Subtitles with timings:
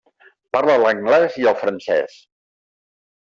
[0.55, 2.17] Parla l'anglès i el francès.